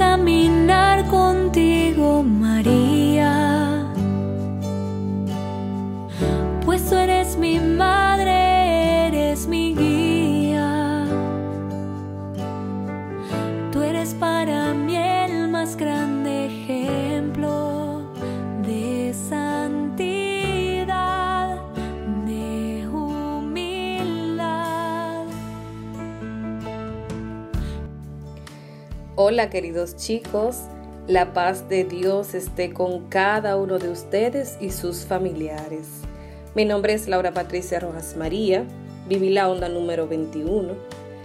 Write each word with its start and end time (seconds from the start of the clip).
caminar 0.00 1.06
contigo, 1.08 2.22
María. 2.22 2.79
Hola 29.16 29.50
queridos 29.50 29.96
chicos, 29.96 30.56
la 31.08 31.32
paz 31.32 31.68
de 31.68 31.82
Dios 31.82 32.32
esté 32.32 32.72
con 32.72 33.08
cada 33.08 33.56
uno 33.56 33.80
de 33.80 33.90
ustedes 33.90 34.56
y 34.60 34.70
sus 34.70 35.04
familiares. 35.04 35.88
Mi 36.54 36.64
nombre 36.64 36.92
es 36.92 37.08
Laura 37.08 37.32
Patricia 37.34 37.80
Rojas 37.80 38.16
María, 38.16 38.64
viví 39.08 39.30
la 39.30 39.50
onda 39.50 39.68
número 39.68 40.06
21. 40.06 40.74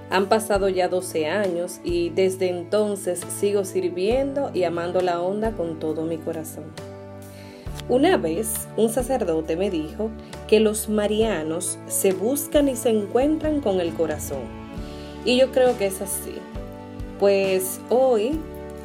Han 0.10 0.28
pasado 0.30 0.68
ya 0.68 0.88
12 0.88 1.28
años 1.28 1.80
y 1.84 2.10
desde 2.10 2.50
entonces 2.50 3.20
sigo 3.20 3.64
sirviendo 3.64 4.50
y 4.52 4.64
amando 4.64 5.02
la 5.02 5.22
onda 5.22 5.52
con 5.52 5.78
todo 5.78 6.06
mi 6.06 6.18
corazón. 6.18 6.66
Una 7.88 8.18
vez 8.18 8.68
un 8.78 8.90
sacerdote 8.90 9.56
me 9.58 9.70
dijo 9.70 10.10
que 10.48 10.60
los 10.60 10.90
marianos 10.90 11.78
se 11.86 12.14
buscan 12.14 12.68
y 12.68 12.76
se 12.76 12.90
encuentran 12.90 13.62
con 13.62 13.80
el 13.80 13.94
corazón. 13.94 14.42
Y 15.24 15.38
yo 15.38 15.52
creo 15.52 15.78
que 15.78 15.86
es 15.86 16.02
así. 16.02 16.34
Pues 17.20 17.80
hoy 17.90 18.40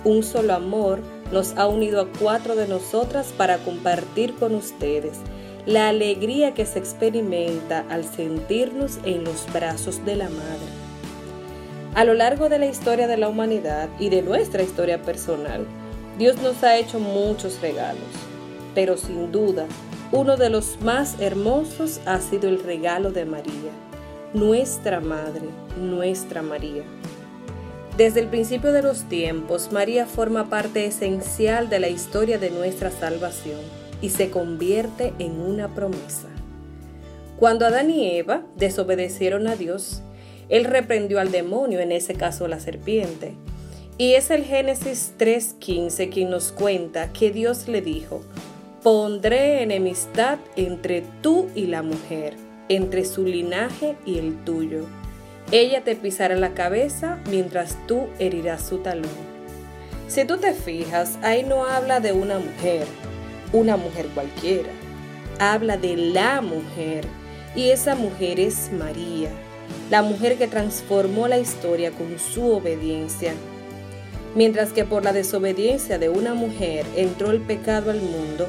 un 0.04 0.22
solo 0.22 0.54
amor 0.54 1.00
nos 1.32 1.56
ha 1.56 1.66
unido 1.66 2.00
a 2.00 2.08
cuatro 2.18 2.54
de 2.56 2.66
nosotras 2.66 3.32
para 3.36 3.58
compartir 3.58 4.34
con 4.34 4.54
ustedes 4.54 5.18
la 5.66 5.88
alegría 5.88 6.54
que 6.54 6.64
se 6.64 6.78
experimenta 6.78 7.84
al 7.90 8.04
sentirnos 8.04 8.98
en 9.04 9.24
los 9.24 9.52
brazos 9.52 10.04
de 10.04 10.16
la 10.16 10.28
Madre. 10.28 10.90
A 11.94 12.04
lo 12.04 12.14
largo 12.14 12.48
de 12.48 12.58
la 12.58 12.66
historia 12.66 13.06
de 13.08 13.16
la 13.16 13.28
humanidad 13.28 13.88
y 13.98 14.08
de 14.10 14.22
nuestra 14.22 14.62
historia 14.62 15.02
personal, 15.02 15.66
Dios 16.18 16.40
nos 16.40 16.62
ha 16.62 16.76
hecho 16.76 16.98
muchos 16.98 17.60
regalos, 17.60 18.02
pero 18.74 18.96
sin 18.96 19.32
duda, 19.32 19.66
uno 20.12 20.36
de 20.36 20.50
los 20.50 20.80
más 20.80 21.20
hermosos 21.20 22.00
ha 22.06 22.20
sido 22.20 22.48
el 22.48 22.62
regalo 22.62 23.10
de 23.10 23.24
María, 23.24 23.72
nuestra 24.34 25.00
Madre, 25.00 25.48
nuestra 25.78 26.42
María. 26.42 26.84
Desde 28.00 28.20
el 28.20 28.28
principio 28.28 28.72
de 28.72 28.80
los 28.80 29.10
tiempos, 29.10 29.72
María 29.72 30.06
forma 30.06 30.48
parte 30.48 30.86
esencial 30.86 31.68
de 31.68 31.80
la 31.80 31.90
historia 31.90 32.38
de 32.38 32.48
nuestra 32.48 32.90
salvación 32.90 33.60
y 34.00 34.08
se 34.08 34.30
convierte 34.30 35.12
en 35.18 35.38
una 35.38 35.74
promesa. 35.74 36.28
Cuando 37.38 37.66
Adán 37.66 37.90
y 37.90 38.16
Eva 38.16 38.42
desobedecieron 38.56 39.46
a 39.48 39.54
Dios, 39.54 40.00
Él 40.48 40.64
reprendió 40.64 41.20
al 41.20 41.30
demonio, 41.30 41.78
en 41.80 41.92
ese 41.92 42.14
caso 42.14 42.48
la 42.48 42.58
serpiente. 42.58 43.34
Y 43.98 44.14
es 44.14 44.30
el 44.30 44.44
Génesis 44.44 45.12
3.15 45.18 46.08
quien 46.08 46.30
nos 46.30 46.52
cuenta 46.52 47.12
que 47.12 47.30
Dios 47.30 47.68
le 47.68 47.82
dijo, 47.82 48.22
pondré 48.82 49.62
enemistad 49.62 50.38
entre 50.56 51.02
tú 51.20 51.50
y 51.54 51.66
la 51.66 51.82
mujer, 51.82 52.36
entre 52.70 53.04
su 53.04 53.26
linaje 53.26 53.96
y 54.06 54.18
el 54.18 54.42
tuyo. 54.42 54.86
Ella 55.52 55.82
te 55.82 55.96
pisará 55.96 56.36
la 56.36 56.54
cabeza 56.54 57.18
mientras 57.28 57.76
tú 57.88 58.06
herirás 58.20 58.62
su 58.68 58.78
talón. 58.78 59.10
Si 60.06 60.24
tú 60.24 60.36
te 60.36 60.54
fijas, 60.54 61.18
ahí 61.22 61.42
no 61.42 61.64
habla 61.64 61.98
de 61.98 62.12
una 62.12 62.38
mujer, 62.38 62.86
una 63.52 63.76
mujer 63.76 64.06
cualquiera. 64.14 64.70
Habla 65.40 65.76
de 65.76 65.96
la 65.96 66.40
mujer. 66.40 67.04
Y 67.56 67.70
esa 67.70 67.96
mujer 67.96 68.38
es 68.38 68.70
María, 68.72 69.30
la 69.90 70.02
mujer 70.02 70.38
que 70.38 70.46
transformó 70.46 71.26
la 71.26 71.38
historia 71.38 71.90
con 71.90 72.16
su 72.20 72.52
obediencia. 72.52 73.34
Mientras 74.36 74.72
que 74.72 74.84
por 74.84 75.02
la 75.02 75.12
desobediencia 75.12 75.98
de 75.98 76.10
una 76.10 76.34
mujer 76.34 76.86
entró 76.94 77.32
el 77.32 77.40
pecado 77.40 77.90
al 77.90 78.00
mundo, 78.00 78.46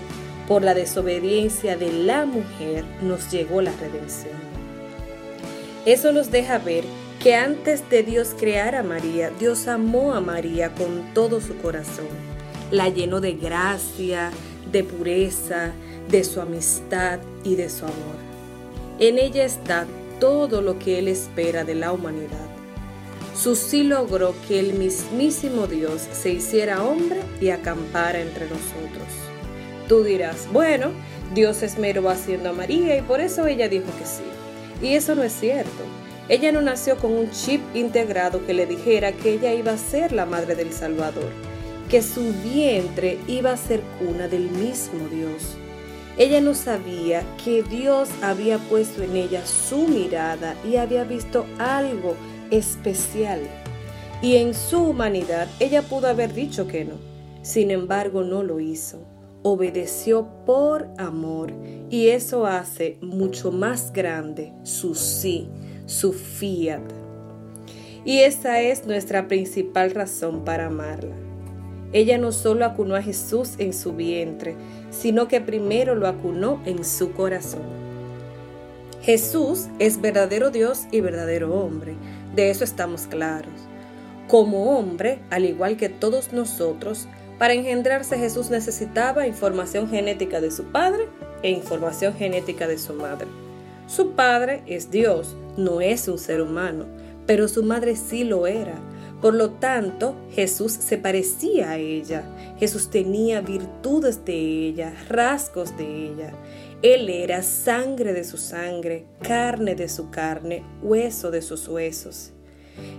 por 0.47 0.63
la 0.63 0.75
desobediencia 0.75 1.77
de 1.77 1.91
la 1.91 2.27
mujer 2.27 2.85
nos 3.01 3.31
llegó 3.31 3.61
la 3.61 3.71
redención. 3.71 4.51
Eso 5.85 6.11
nos 6.11 6.29
deja 6.29 6.59
ver 6.59 6.83
que 7.21 7.35
antes 7.35 7.87
de 7.89 8.01
Dios 8.01 8.35
crear 8.37 8.73
a 8.73 8.81
María, 8.81 9.29
Dios 9.39 9.67
amó 9.67 10.13
a 10.13 10.21
María 10.21 10.73
con 10.73 11.13
todo 11.13 11.39
su 11.39 11.55
corazón. 11.57 12.07
La 12.71 12.89
llenó 12.89 13.21
de 13.21 13.33
gracia, 13.33 14.31
de 14.71 14.83
pureza, 14.83 15.71
de 16.09 16.23
su 16.23 16.41
amistad 16.41 17.19
y 17.43 17.55
de 17.55 17.69
su 17.69 17.85
amor. 17.85 18.15
En 18.97 19.19
ella 19.19 19.45
está 19.45 19.85
todo 20.19 20.61
lo 20.61 20.79
que 20.79 20.97
Él 20.97 21.07
espera 21.07 21.63
de 21.63 21.75
la 21.75 21.91
humanidad. 21.91 22.49
Su 23.35 23.55
sí 23.55 23.83
logró 23.83 24.33
que 24.47 24.59
el 24.59 24.73
mismísimo 24.73 25.67
Dios 25.67 26.01
se 26.11 26.31
hiciera 26.31 26.83
hombre 26.83 27.19
y 27.39 27.49
acampara 27.49 28.19
entre 28.19 28.45
nosotros. 28.45 29.07
Tú 29.87 30.03
dirás, 30.03 30.47
bueno, 30.51 30.89
Dios 31.35 31.61
esmeró 31.61 32.09
haciendo 32.09 32.49
a 32.49 32.53
María 32.53 32.97
y 32.97 33.01
por 33.01 33.21
eso 33.21 33.45
ella 33.45 33.69
dijo 33.69 33.87
que 33.99 34.05
sí. 34.05 34.23
Y 34.81 34.95
eso 34.95 35.13
no 35.13 35.21
es 35.21 35.33
cierto. 35.33 35.83
Ella 36.29 36.51
no 36.51 36.61
nació 36.61 36.97
con 36.97 37.11
un 37.11 37.31
chip 37.31 37.61
integrado 37.73 38.45
que 38.45 38.53
le 38.53 38.65
dijera 38.65 39.11
que 39.11 39.33
ella 39.33 39.53
iba 39.53 39.73
a 39.73 39.77
ser 39.77 40.11
la 40.11 40.25
madre 40.25 40.55
del 40.55 40.71
Salvador, 40.71 41.29
que 41.89 42.01
su 42.01 42.33
vientre 42.43 43.17
iba 43.27 43.51
a 43.51 43.57
ser 43.57 43.81
cuna 43.99 44.27
del 44.27 44.49
mismo 44.49 45.07
Dios. 45.09 45.57
Ella 46.17 46.41
no 46.41 46.53
sabía 46.53 47.23
que 47.43 47.63
Dios 47.63 48.09
había 48.21 48.57
puesto 48.57 49.01
en 49.01 49.15
ella 49.15 49.45
su 49.45 49.87
mirada 49.87 50.55
y 50.63 50.75
había 50.75 51.03
visto 51.03 51.45
algo 51.57 52.15
especial. 52.51 53.39
Y 54.21 54.35
en 54.35 54.53
su 54.53 54.83
humanidad 54.83 55.47
ella 55.59 55.81
pudo 55.81 56.07
haber 56.07 56.33
dicho 56.33 56.67
que 56.67 56.85
no. 56.85 56.95
Sin 57.41 57.71
embargo, 57.71 58.23
no 58.23 58.43
lo 58.43 58.59
hizo. 58.59 58.99
Obedeció 59.41 60.27
por 60.45 60.89
amor 60.97 61.51
y 61.89 62.09
eso 62.09 62.45
hace 62.45 62.99
mucho 63.01 63.51
más 63.51 63.91
grande 63.91 64.53
su 64.61 64.93
sí, 64.93 65.49
su 65.85 66.13
fiat. 66.13 66.81
Y 68.03 68.19
esa 68.19 68.61
es 68.61 68.85
nuestra 68.85 69.27
principal 69.27 69.91
razón 69.91 70.43
para 70.43 70.67
amarla. 70.67 71.15
Ella 71.93 72.17
no 72.17 72.31
solo 72.31 72.65
acunó 72.65 72.95
a 72.95 73.01
Jesús 73.01 73.51
en 73.57 73.73
su 73.73 73.93
vientre, 73.93 74.55
sino 74.89 75.27
que 75.27 75.41
primero 75.41 75.93
lo 75.95 76.07
acunó 76.07 76.61
en 76.65 76.85
su 76.85 77.11
corazón. 77.11 77.81
Jesús 79.01 79.67
es 79.79 79.99
verdadero 79.99 80.51
Dios 80.51 80.85
y 80.91 81.01
verdadero 81.01 81.53
hombre, 81.53 81.95
de 82.35 82.49
eso 82.49 82.63
estamos 82.63 83.07
claros. 83.07 83.51
Como 84.27 84.77
hombre, 84.77 85.19
al 85.29 85.45
igual 85.45 85.75
que 85.75 85.89
todos 85.89 86.31
nosotros, 86.31 87.07
para 87.37 87.53
engendrarse 87.53 88.17
Jesús 88.17 88.49
necesitaba 88.51 89.27
información 89.27 89.89
genética 89.89 90.39
de 90.39 90.51
su 90.51 90.65
padre 90.65 91.07
e 91.41 91.49
información 91.49 92.13
genética 92.13 92.67
de 92.67 92.77
su 92.77 92.93
madre. 92.93 93.27
Su 93.87 94.11
padre 94.11 94.61
es 94.67 94.91
Dios, 94.91 95.35
no 95.57 95.81
es 95.81 96.07
un 96.07 96.17
ser 96.17 96.41
humano, 96.41 96.85
pero 97.25 97.47
su 97.47 97.63
madre 97.63 97.95
sí 97.95 98.23
lo 98.23 98.47
era. 98.47 98.79
Por 99.21 99.35
lo 99.35 99.51
tanto, 99.51 100.15
Jesús 100.31 100.71
se 100.71 100.97
parecía 100.97 101.71
a 101.71 101.77
ella. 101.77 102.23
Jesús 102.57 102.89
tenía 102.89 103.41
virtudes 103.41 104.25
de 104.25 104.33
ella, 104.33 104.93
rasgos 105.09 105.77
de 105.77 106.07
ella. 106.07 106.33
Él 106.81 107.07
era 107.09 107.43
sangre 107.43 108.13
de 108.13 108.23
su 108.23 108.37
sangre, 108.37 109.05
carne 109.21 109.75
de 109.75 109.87
su 109.87 110.09
carne, 110.09 110.63
hueso 110.81 111.29
de 111.29 111.43
sus 111.43 111.67
huesos. 111.67 112.31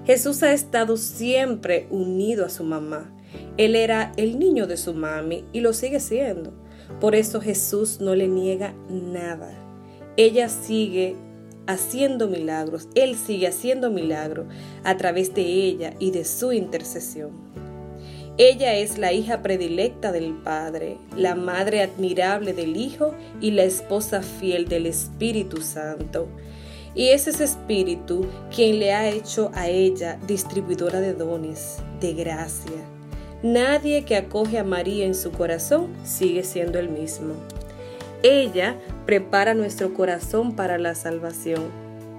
Jesús 0.07 0.45
ha 0.45 0.53
estado 0.53 0.97
siempre 0.97 1.89
unido 1.91 2.45
a 2.45 2.51
su 2.51 2.63
mamá. 2.63 3.13
Él 3.57 3.75
era 3.75 4.13
el 4.17 4.39
niño 4.39 4.69
de 4.69 4.77
su 4.77 4.95
mami 4.95 5.45
y 5.53 5.61
lo 5.61 5.73
sigue 5.73 5.99
siendo. 5.99 6.53
Por 7.01 7.17
eso 7.17 7.41
Jesús 7.41 8.01
no 8.01 8.15
le 8.15 8.29
niega 8.29 8.75
nada. 8.89 9.53
Ella 10.17 10.49
sigue 10.49 11.17
haciendo 11.67 12.29
milagros, 12.29 12.89
Él 12.95 13.17
sigue 13.17 13.49
haciendo 13.49 13.91
milagros 13.91 14.47
a 14.85 14.97
través 14.97 15.35
de 15.35 15.43
ella 15.43 15.95
y 15.99 16.11
de 16.11 16.25
su 16.25 16.53
intercesión. 16.53 17.53
Ella 18.39 18.75
es 18.77 18.97
la 18.97 19.13
hija 19.13 19.43
predilecta 19.43 20.11
del 20.11 20.33
Padre, 20.33 20.97
la 21.15 21.35
madre 21.35 21.83
admirable 21.83 22.55
del 22.55 22.79
Hijo 22.79 23.15
y 23.43 23.51
la 23.51 23.65
esposa 23.65 24.23
fiel 24.23 24.69
del 24.69 24.87
Espíritu 24.87 25.61
Santo. 25.61 26.29
Y 26.95 27.09
es 27.09 27.27
ese 27.27 27.45
Espíritu 27.45 28.27
quien 28.55 28.79
le 28.79 28.93
ha 28.93 29.09
hecho 29.09 29.51
a 29.55 29.69
ella 29.69 30.19
distribuidora 30.27 31.01
de 31.01 31.13
dones, 31.13 31.79
de 32.01 32.15
gracia. 32.15 32.73
Nadie 33.43 34.05
que 34.05 34.17
acoge 34.17 34.59
a 34.59 34.65
María 34.65 35.05
en 35.05 35.15
su 35.15 35.31
corazón 35.31 35.89
sigue 36.05 36.43
siendo 36.43 36.79
el 36.79 36.89
mismo. 36.89 37.35
Ella 38.23 38.77
prepara 39.05 39.55
nuestro 39.55 39.95
corazón 39.95 40.55
para 40.55 40.79
la 40.79 40.95
salvación. 40.95 41.65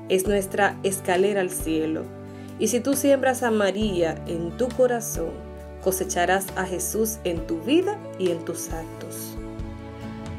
Es 0.10 0.28
nuestra 0.28 0.78
escalera 0.84 1.42
al 1.42 1.50
cielo. 1.50 2.04
Y 2.60 2.68
si 2.68 2.82
tú 2.82 2.94
siembras 2.94 3.42
a 3.42 3.52
María 3.52 4.16
en 4.28 4.56
tu 4.58 4.68
corazón, 4.70 5.32
cosecharás 5.84 6.48
a 6.56 6.66
Jesús 6.66 7.18
en 7.24 7.48
tu 7.48 7.62
vida 7.62 7.98
y 8.20 8.32
en 8.32 8.44
tus 8.44 8.72
actos. 8.72 9.36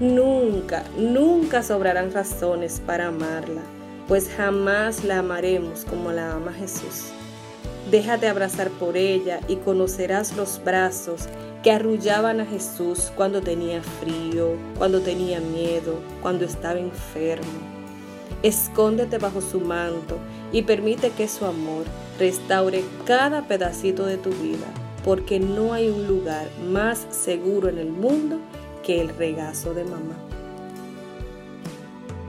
Nunca, 0.01 0.85
nunca 0.99 1.63
sobrarán 1.63 2.13
razones 2.13 2.83
para 2.85 3.09
amarla, 3.09 3.63
pues 4.09 4.29
jamás 4.29 5.05
la 5.05 5.21
amaremos 5.21 5.85
como 5.85 6.13
la 6.13 6.33
ama 6.33 6.53
Jesús. 6.53 7.13
Déjate 7.91 8.29
abrazar 8.29 8.71
por 8.71 8.97
ella 8.97 9.41
y 9.47 9.57
conocerás 9.57 10.37
los 10.37 10.61
brazos 10.65 11.29
que 11.63 11.71
arrullaban 11.71 12.41
a 12.41 12.47
Jesús 12.47 13.13
cuando 13.15 13.41
tenía 13.41 13.83
frío, 13.83 14.53
cuando 14.79 15.01
tenía 15.01 15.41
miedo, 15.41 15.99
cuando 16.23 16.45
estaba 16.45 16.79
enfermo. 16.79 17.75
Escóndete 18.43 19.19
bajo 19.19 19.41
su 19.41 19.61
manto 19.61 20.19
y 20.53 20.63
permite 20.63 21.11
que 21.11 21.29
su 21.29 21.45
amor 21.45 21.85
restaure 22.19 22.85
cada 23.07 23.43
pedacito 23.43 24.05
de 24.07 24.17
tu 24.17 24.31
vida, 24.31 24.67
porque 25.05 25.41
no 25.41 25.73
hay 25.73 25.89
un 25.89 26.07
lugar 26.07 26.49
más 26.71 27.07
seguro 27.11 27.69
en 27.69 27.79
el 27.79 27.89
mundo 27.89 28.39
que 28.83 29.01
el 29.01 29.09
regazo 29.11 29.75
de 29.75 29.85
mamá. 29.85 30.15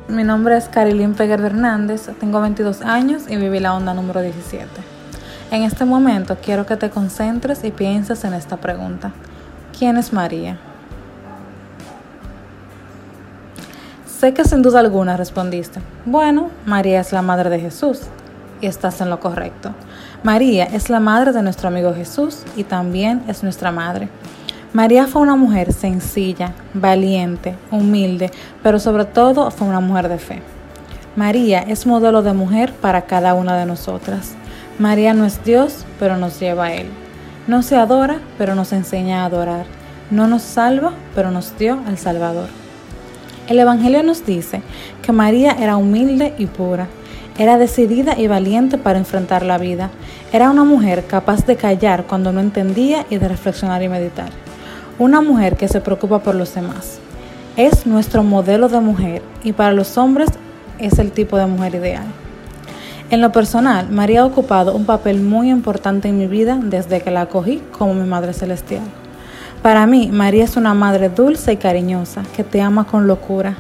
Mi 0.07 0.23
nombre 0.23 0.55
es 0.55 0.69
Carilín 0.69 1.13
Peguer 1.13 1.41
Hernández, 1.41 2.09
tengo 2.19 2.39
22 2.39 2.81
años 2.81 3.23
y 3.27 3.37
viví 3.37 3.59
la 3.59 3.73
onda 3.73 3.93
número 3.93 4.21
17. 4.21 4.94
En 5.55 5.63
este 5.63 5.85
momento 5.85 6.35
quiero 6.43 6.65
que 6.65 6.75
te 6.75 6.89
concentres 6.89 7.63
y 7.63 7.71
pienses 7.71 8.25
en 8.25 8.33
esta 8.33 8.57
pregunta. 8.57 9.13
¿Quién 9.79 9.95
es 9.95 10.11
María? 10.11 10.57
Sé 14.05 14.33
que 14.33 14.43
sin 14.43 14.61
duda 14.61 14.81
alguna 14.81 15.15
respondiste, 15.15 15.79
bueno, 16.05 16.49
María 16.65 16.99
es 16.99 17.13
la 17.13 17.21
madre 17.21 17.49
de 17.49 17.61
Jesús 17.61 18.01
y 18.59 18.67
estás 18.67 18.99
en 18.99 19.09
lo 19.09 19.21
correcto. 19.21 19.71
María 20.23 20.65
es 20.65 20.89
la 20.89 20.99
madre 20.99 21.31
de 21.31 21.41
nuestro 21.41 21.69
amigo 21.69 21.93
Jesús 21.93 22.43
y 22.57 22.65
también 22.65 23.23
es 23.29 23.41
nuestra 23.41 23.71
madre. 23.71 24.09
María 24.73 25.07
fue 25.07 25.21
una 25.21 25.37
mujer 25.37 25.71
sencilla, 25.71 26.51
valiente, 26.73 27.55
humilde, 27.71 28.29
pero 28.61 28.77
sobre 28.77 29.05
todo 29.05 29.49
fue 29.51 29.69
una 29.69 29.79
mujer 29.79 30.09
de 30.09 30.17
fe. 30.17 30.41
María 31.15 31.61
es 31.61 31.87
modelo 31.87 32.23
de 32.23 32.33
mujer 32.33 32.73
para 32.73 33.03
cada 33.03 33.33
una 33.33 33.55
de 33.55 33.65
nosotras. 33.65 34.35
María 34.77 35.13
no 35.13 35.23
es 35.23 35.41
Dios, 35.45 35.85
pero 35.99 36.17
nos 36.17 36.37
lleva 36.37 36.65
a 36.65 36.73
Él. 36.73 36.87
No 37.47 37.61
se 37.61 37.77
adora, 37.77 38.19
pero 38.37 38.55
nos 38.55 38.73
enseña 38.73 39.21
a 39.21 39.25
adorar. 39.25 39.65
No 40.11 40.27
nos 40.27 40.41
salva, 40.41 40.91
pero 41.15 41.31
nos 41.31 41.57
dio 41.57 41.79
al 41.87 41.97
Salvador. 41.97 42.49
El 43.47 43.57
Evangelio 43.57 44.03
nos 44.03 44.25
dice 44.25 44.61
que 45.01 45.13
María 45.13 45.55
era 45.57 45.77
humilde 45.77 46.33
y 46.37 46.47
pura. 46.47 46.87
Era 47.37 47.57
decidida 47.57 48.19
y 48.19 48.27
valiente 48.27 48.77
para 48.77 48.99
enfrentar 48.99 49.45
la 49.45 49.57
vida. 49.57 49.91
Era 50.33 50.49
una 50.49 50.65
mujer 50.65 51.05
capaz 51.05 51.45
de 51.45 51.55
callar 51.55 52.03
cuando 52.05 52.33
no 52.33 52.41
entendía 52.41 53.05
y 53.09 53.17
de 53.17 53.29
reflexionar 53.29 53.81
y 53.81 53.87
meditar. 53.87 54.29
Una 54.99 55.21
mujer 55.21 55.55
que 55.55 55.69
se 55.69 55.79
preocupa 55.79 56.19
por 56.19 56.35
los 56.35 56.53
demás. 56.53 56.99
Es 57.55 57.85
nuestro 57.85 58.23
modelo 58.23 58.67
de 58.67 58.81
mujer 58.81 59.21
y 59.41 59.53
para 59.53 59.71
los 59.71 59.97
hombres 59.97 60.29
es 60.79 60.99
el 60.99 61.13
tipo 61.13 61.37
de 61.37 61.45
mujer 61.45 61.75
ideal. 61.75 62.24
En 63.11 63.21
lo 63.21 63.31
personal, 63.31 63.91
María 63.91 64.21
ha 64.21 64.25
ocupado 64.25 64.75
un 64.75 64.85
papel 64.85 65.21
muy 65.21 65.51
importante 65.51 66.07
en 66.07 66.17
mi 66.17 66.25
vida 66.25 66.59
desde 66.61 67.01
que 67.01 67.11
la 67.11 67.21
acogí 67.21 67.61
como 67.77 67.93
mi 67.93 68.07
Madre 68.07 68.33
Celestial. 68.33 68.81
Para 69.61 69.85
mí, 69.85 70.09
María 70.11 70.43
es 70.43 70.57
una 70.57 70.73
madre 70.73 71.09
dulce 71.09 71.53
y 71.53 71.57
cariñosa 71.57 72.23
que 72.35 72.43
te 72.43 72.61
ama 72.61 72.85
con 72.85 73.07
locura. 73.07 73.55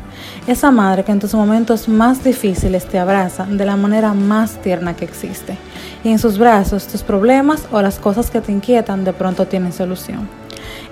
Esa 0.45 0.71
madre 0.71 1.03
que 1.03 1.11
en 1.11 1.19
tus 1.19 1.33
momentos 1.33 1.87
más 1.87 2.23
difíciles 2.23 2.85
te 2.85 2.99
abraza 2.99 3.45
de 3.45 3.65
la 3.65 3.75
manera 3.75 4.13
más 4.13 4.61
tierna 4.61 4.95
que 4.95 5.05
existe. 5.05 5.57
Y 6.03 6.09
en 6.09 6.19
sus 6.19 6.37
brazos 6.37 6.87
tus 6.87 7.03
problemas 7.03 7.67
o 7.71 7.81
las 7.81 7.97
cosas 7.97 8.29
que 8.29 8.41
te 8.41 8.51
inquietan 8.51 9.03
de 9.03 9.13
pronto 9.13 9.47
tienen 9.47 9.73
solución. 9.73 10.27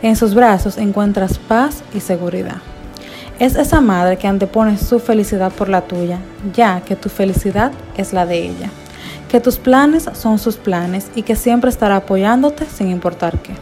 En 0.02 0.16
sus 0.16 0.34
brazos 0.34 0.78
encuentras 0.78 1.38
paz 1.38 1.84
y 1.94 2.00
seguridad. 2.00 2.58
Es 3.39 3.56
esa 3.56 3.81
madre 3.81 4.18
que 4.18 4.27
antepone 4.27 4.77
su 4.77 5.00
felicidad 5.00 5.51
por 5.51 5.68
la 5.68 5.81
tuya, 5.81 6.19
ya 6.53 6.81
que 6.81 6.95
tu 6.95 7.09
felicidad 7.09 7.71
es 7.97 8.13
la 8.13 8.27
de 8.27 8.45
ella. 8.45 8.69
Que 9.27 9.39
tus 9.39 9.57
planes 9.57 10.07
son 10.13 10.38
sus 10.38 10.57
planes 10.57 11.09
y 11.15 11.24
que 11.24 11.35
siempre 11.35 11.71
estará 11.71 11.95
apoyándote 11.95 12.65
sin 12.65 12.89
importar 12.89 13.39
qué. 13.39 13.53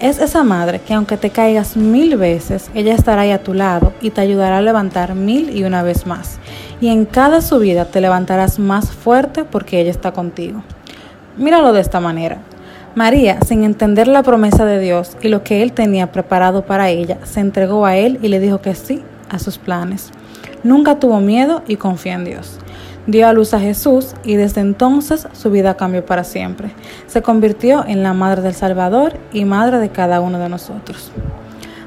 Es 0.00 0.18
esa 0.18 0.44
madre 0.44 0.80
que 0.80 0.94
aunque 0.94 1.18
te 1.18 1.30
caigas 1.30 1.76
mil 1.76 2.16
veces, 2.16 2.70
ella 2.74 2.94
estará 2.94 3.22
ahí 3.22 3.32
a 3.32 3.42
tu 3.42 3.52
lado 3.54 3.92
y 4.00 4.10
te 4.10 4.22
ayudará 4.22 4.58
a 4.58 4.62
levantar 4.62 5.14
mil 5.14 5.54
y 5.54 5.64
una 5.64 5.82
vez 5.82 6.06
más. 6.06 6.38
Y 6.80 6.88
en 6.88 7.04
cada 7.04 7.42
subida 7.42 7.86
te 7.86 8.00
levantarás 8.00 8.58
más 8.58 8.90
fuerte 8.90 9.44
porque 9.44 9.80
ella 9.80 9.90
está 9.90 10.12
contigo. 10.12 10.62
Míralo 11.36 11.74
de 11.74 11.80
esta 11.80 12.00
manera. 12.00 12.38
María, 12.96 13.38
sin 13.46 13.62
entender 13.62 14.08
la 14.08 14.24
promesa 14.24 14.64
de 14.64 14.80
Dios 14.80 15.16
y 15.20 15.28
lo 15.28 15.44
que 15.44 15.62
Él 15.62 15.72
tenía 15.72 16.10
preparado 16.10 16.66
para 16.66 16.88
ella, 16.88 17.18
se 17.24 17.40
entregó 17.40 17.86
a 17.86 17.94
Él 17.94 18.18
y 18.22 18.28
le 18.28 18.40
dijo 18.40 18.60
que 18.60 18.74
sí 18.74 19.02
a 19.28 19.38
sus 19.38 19.58
planes. 19.58 20.10
Nunca 20.64 20.98
tuvo 20.98 21.20
miedo 21.20 21.62
y 21.68 21.76
confió 21.76 22.12
en 22.12 22.24
Dios 22.24 22.58
dio 23.06 23.28
a 23.28 23.32
luz 23.32 23.54
a 23.54 23.60
Jesús 23.60 24.14
y 24.24 24.36
desde 24.36 24.60
entonces 24.60 25.28
su 25.32 25.50
vida 25.50 25.76
cambió 25.76 26.04
para 26.04 26.24
siempre. 26.24 26.70
Se 27.06 27.22
convirtió 27.22 27.84
en 27.86 28.02
la 28.02 28.12
madre 28.12 28.42
del 28.42 28.54
Salvador 28.54 29.14
y 29.32 29.44
madre 29.44 29.78
de 29.78 29.90
cada 29.90 30.20
uno 30.20 30.38
de 30.38 30.48
nosotros. 30.48 31.12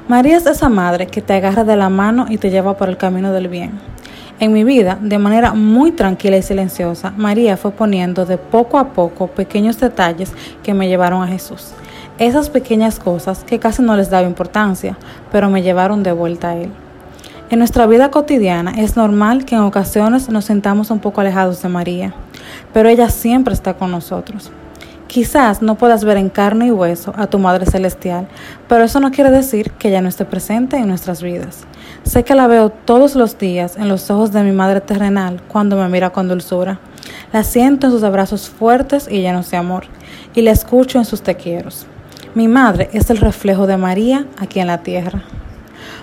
María 0.08 0.36
es 0.36 0.46
esa 0.46 0.68
madre 0.68 1.06
que 1.06 1.20
te 1.20 1.34
agarra 1.34 1.64
de 1.64 1.76
la 1.76 1.88
mano 1.88 2.26
y 2.28 2.38
te 2.38 2.50
lleva 2.50 2.76
por 2.76 2.88
el 2.88 2.96
camino 2.96 3.32
del 3.32 3.48
bien. 3.48 3.89
En 4.40 4.54
mi 4.54 4.64
vida, 4.64 4.98
de 4.98 5.18
manera 5.18 5.52
muy 5.52 5.92
tranquila 5.92 6.38
y 6.38 6.42
silenciosa, 6.42 7.12
María 7.14 7.58
fue 7.58 7.72
poniendo 7.72 8.24
de 8.24 8.38
poco 8.38 8.78
a 8.78 8.94
poco 8.94 9.26
pequeños 9.26 9.78
detalles 9.78 10.32
que 10.62 10.72
me 10.72 10.88
llevaron 10.88 11.22
a 11.22 11.26
Jesús. 11.26 11.72
Esas 12.18 12.48
pequeñas 12.48 12.98
cosas 12.98 13.44
que 13.44 13.58
casi 13.58 13.82
no 13.82 13.94
les 13.96 14.08
daba 14.08 14.26
importancia, 14.26 14.96
pero 15.30 15.50
me 15.50 15.60
llevaron 15.60 16.02
de 16.02 16.12
vuelta 16.12 16.48
a 16.48 16.56
Él. 16.56 16.72
En 17.50 17.58
nuestra 17.58 17.86
vida 17.86 18.10
cotidiana 18.10 18.72
es 18.78 18.96
normal 18.96 19.44
que 19.44 19.56
en 19.56 19.60
ocasiones 19.60 20.30
nos 20.30 20.46
sentamos 20.46 20.90
un 20.90 21.00
poco 21.00 21.20
alejados 21.20 21.60
de 21.60 21.68
María, 21.68 22.14
pero 22.72 22.88
ella 22.88 23.10
siempre 23.10 23.52
está 23.52 23.74
con 23.74 23.90
nosotros. 23.90 24.50
Quizás 25.06 25.60
no 25.60 25.74
puedas 25.74 26.02
ver 26.02 26.16
en 26.16 26.30
carne 26.30 26.68
y 26.68 26.70
hueso 26.70 27.12
a 27.14 27.26
tu 27.26 27.38
Madre 27.38 27.66
Celestial, 27.66 28.26
pero 28.68 28.84
eso 28.84 29.00
no 29.00 29.10
quiere 29.10 29.30
decir 29.30 29.72
que 29.72 29.88
ella 29.88 30.00
no 30.00 30.08
esté 30.08 30.24
presente 30.24 30.78
en 30.78 30.88
nuestras 30.88 31.22
vidas. 31.22 31.66
Sé 32.04 32.24
que 32.24 32.34
la 32.34 32.46
veo 32.46 32.70
todos 32.70 33.14
los 33.14 33.38
días 33.38 33.76
en 33.76 33.88
los 33.88 34.10
ojos 34.10 34.32
de 34.32 34.42
mi 34.42 34.52
Madre 34.52 34.80
terrenal 34.80 35.40
cuando 35.48 35.76
me 35.76 35.88
mira 35.88 36.10
con 36.10 36.28
dulzura. 36.28 36.80
La 37.32 37.44
siento 37.44 37.86
en 37.86 37.92
sus 37.92 38.02
abrazos 38.02 38.48
fuertes 38.48 39.06
y 39.10 39.20
llenos 39.20 39.50
de 39.50 39.56
amor, 39.56 39.84
y 40.34 40.42
la 40.42 40.50
escucho 40.50 40.98
en 40.98 41.04
sus 41.04 41.22
tequieros. 41.22 41.86
Mi 42.34 42.48
Madre 42.48 42.90
es 42.92 43.10
el 43.10 43.18
reflejo 43.18 43.66
de 43.66 43.76
María 43.76 44.26
aquí 44.38 44.60
en 44.60 44.66
la 44.66 44.82
tierra. 44.82 45.22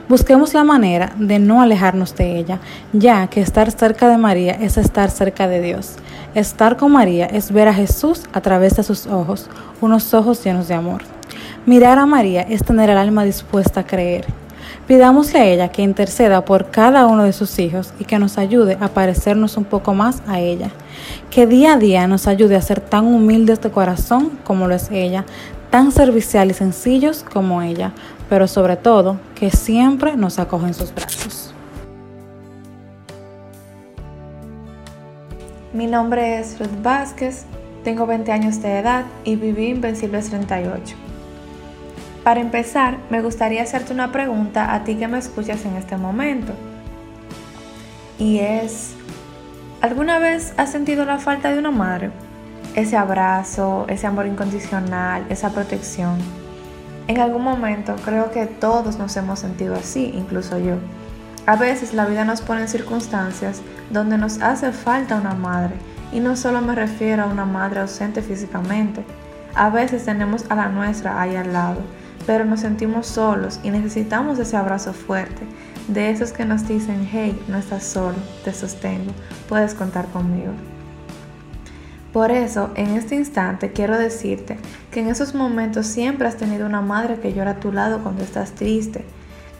Busquemos 0.07 0.53
la 0.53 0.63
manera 0.63 1.12
de 1.17 1.39
no 1.39 1.62
alejarnos 1.62 2.15
de 2.15 2.38
ella, 2.38 2.60
ya 2.93 3.27
que 3.27 3.41
estar 3.41 3.71
cerca 3.71 4.07
de 4.07 4.17
María 4.17 4.53
es 4.53 4.77
estar 4.77 5.10
cerca 5.12 5.50
de 5.50 5.62
Dios. 5.62 5.95
Estar 6.33 6.77
con 6.77 6.93
María 6.93 7.25
es 7.25 7.51
ver 7.51 7.67
a 7.67 7.74
Jesús 7.74 8.24
a 8.31 8.39
través 8.39 8.77
de 8.77 8.83
sus 8.83 9.07
ojos, 9.07 9.50
unos 9.81 10.13
ojos 10.13 10.41
llenos 10.43 10.69
de 10.69 10.75
amor. 10.75 11.01
Mirar 11.65 12.00
a 12.00 12.05
María 12.05 12.43
es 12.43 12.63
tener 12.63 12.89
el 12.89 12.98
alma 12.98 13.25
dispuesta 13.25 13.81
a 13.81 13.86
creer. 13.86 14.25
Pidámosle 14.88 15.39
a 15.39 15.46
ella 15.46 15.67
que 15.67 15.82
interceda 15.82 16.46
por 16.46 16.72
cada 16.72 17.08
uno 17.08 17.24
de 17.25 17.34
sus 17.34 17.60
hijos 17.60 17.94
y 18.00 18.06
que 18.06 18.20
nos 18.20 18.38
ayude 18.38 18.77
a 18.79 18.88
parecernos 18.88 19.58
un 19.58 19.65
poco 19.65 19.94
más 19.94 20.24
a 20.27 20.39
ella. 20.39 20.72
Que 21.29 21.46
día 21.46 21.74
a 21.74 21.77
día 21.77 22.08
nos 22.08 22.25
ayude 22.25 22.56
a 22.56 22.62
ser 22.62 22.79
tan 22.79 23.06
humildes 23.06 23.60
de 23.60 23.70
corazón 23.70 24.39
como 24.46 24.65
lo 24.65 24.75
es 24.75 24.89
ella, 24.89 25.25
tan 25.72 25.91
servicial 25.91 26.51
y 26.51 26.53
sencillos 26.53 27.25
como 27.29 27.62
ella, 27.62 27.91
pero 28.29 28.48
sobre 28.48 28.77
todo 28.77 29.20
que 29.36 29.51
siempre 29.51 30.15
nos 30.15 30.39
acoge 30.39 30.67
en 30.67 30.74
sus 30.74 30.96
brazos. 30.96 31.53
Mi 35.74 35.86
nombre 35.86 36.39
es 36.39 36.58
Ruth 36.60 36.82
Vázquez, 36.82 37.44
tengo 37.84 38.08
20 38.08 38.32
años 38.32 38.62
de 38.62 38.79
edad 38.79 39.03
y 39.25 39.36
viví 39.36 39.67
Invencibles 39.67 40.29
38. 40.29 41.06
Para 42.27 42.41
empezar, 42.41 42.98
me 43.10 43.22
gustaría 43.22 43.63
hacerte 43.63 43.93
una 43.93 44.12
pregunta 44.12 44.74
a 44.74 44.84
ti 44.84 44.96
que 44.96 45.07
me 45.07 45.17
escuchas 45.17 45.63
en 45.63 45.77
este 45.77 45.96
momento. 45.96 46.51
Y 48.19 48.39
es, 48.39 48.96
¿alguna 49.79 50.19
vez 50.19 50.53
has 50.57 50.69
sentido 50.69 51.05
la 51.05 51.19
falta 51.19 51.53
de 51.53 51.60
una 51.60 51.72
madre? 51.72 52.12
Ese 52.75 52.98
abrazo, 52.98 53.86
ese 53.88 54.07
amor 54.07 54.27
incondicional, 54.27 55.25
esa 55.29 55.51
protección. 55.51 56.17
En 57.07 57.22
algún 57.22 57.43
momento 57.43 57.96
creo 58.03 58.29
que 58.29 58.46
todos 58.46 58.98
nos 59.00 59.15
hemos 59.15 59.39
sentido 59.39 59.75
así, 59.75 60.12
incluso 60.13 60.60
yo. 60.60 60.75
A 61.46 61.55
veces 61.55 61.93
la 61.93 62.07
vida 62.07 62.25
nos 62.25 62.41
pone 62.41 62.60
en 62.60 62.67
circunstancias 62.67 63.62
donde 63.89 64.17
nos 64.17 64.41
hace 64.41 64.74
falta 64.74 65.15
una 65.15 65.34
madre, 65.34 65.75
y 66.12 66.19
no 66.19 66.36
solo 66.36 66.60
me 66.60 66.75
refiero 66.75 67.24
a 67.24 67.27
una 67.27 67.46
madre 67.46 67.79
ausente 67.79 68.22
físicamente. 68.22 69.05
A 69.55 69.69
veces 69.69 70.03
tenemos 70.03 70.43
a 70.50 70.55
la 70.55 70.67
nuestra 70.67 71.22
ahí 71.22 71.38
al 71.38 71.53
lado, 71.53 71.79
pero 72.27 72.46
nos 72.46 72.60
sentimos 72.60 73.07
solos 73.07 73.60
y 73.63 73.72
necesitamos 73.72 74.38
ese 74.38 74.57
abrazo 74.57 74.93
fuerte, 74.93 75.41
de 75.88 76.12
esos 76.12 76.34
que 76.34 76.43
nos 76.43 76.67
dicen, 76.67 77.07
hey, 77.10 77.41
no 77.48 77.57
estás 77.57 77.84
solo, 77.84 78.17
te 78.43 78.53
sostengo, 78.53 79.13
puedes 79.48 79.74
contar 79.74 80.05
conmigo. 80.07 80.51
Por 82.12 82.31
eso, 82.31 82.72
en 82.75 82.96
este 82.98 83.15
instante 83.15 83.72
quiero 83.72 83.98
decirte 83.98 84.57
que 84.91 85.00
en 85.00 85.07
esos 85.07 85.36
momentos 85.36 85.88
siempre 85.88 86.27
has 86.27 86.36
tenido 86.36 86.65
una 86.65 86.81
madre 86.81 87.19
que 87.19 87.34
llora 87.34 87.51
a 87.51 87.60
tu 87.60 87.72
lado 87.72 88.03
cuando 88.03 88.24
estás 88.24 88.51
triste, 88.51 89.05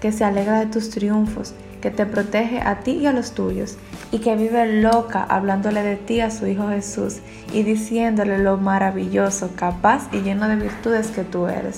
que 0.02 0.12
se 0.12 0.26
alegra 0.26 0.60
de 0.60 0.66
tus 0.66 0.90
triunfos, 0.90 1.54
que 1.82 1.92
te 1.92 2.06
protege 2.06 2.60
a 2.60 2.80
ti 2.82 2.92
y 2.94 3.06
a 3.06 3.14
los 3.14 3.32
tuyos, 3.32 3.78
y 4.12 4.20
que 4.20 4.36
vive 4.36 4.82
loca 4.82 5.24
hablándole 5.24 5.84
de 5.84 5.96
ti 5.96 6.20
a 6.20 6.32
su 6.32 6.48
Hijo 6.48 6.68
Jesús 6.70 7.20
y 7.54 7.64
diciéndole 7.64 8.40
lo 8.40 8.58
maravilloso, 8.58 9.52
capaz 9.56 10.10
y 10.12 10.22
lleno 10.22 10.50
de 10.50 10.58
virtudes 10.58 11.08
que 11.12 11.24
tú 11.24 11.48
eres. 11.48 11.78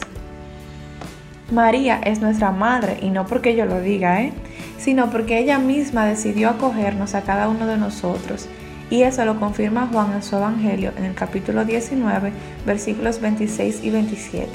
María 1.52 2.00
es 2.04 2.22
nuestra 2.22 2.52
madre, 2.52 2.98
y 3.02 3.10
no 3.10 3.26
porque 3.26 3.56
yo 3.56 3.66
lo 3.66 3.82
diga, 3.82 4.22
¿eh? 4.22 4.34
sino 4.78 5.10
porque 5.10 5.40
ella 5.40 5.58
misma 5.58 6.06
decidió 6.06 6.50
acogernos 6.50 7.16
a 7.16 7.22
cada 7.22 7.50
uno 7.50 7.66
de 7.66 7.78
nosotros. 7.78 8.48
Y 8.90 9.04
eso 9.04 9.24
lo 9.26 9.40
confirma 9.40 9.88
Juan 9.92 10.14
en 10.14 10.24
su 10.24 10.36
Evangelio 10.36 10.92
en 10.98 11.06
el 11.06 11.14
capítulo 11.14 11.66
19, 11.66 12.32
versículos 12.66 13.22
26 13.22 13.84
y 13.84 13.90
27. 13.90 14.50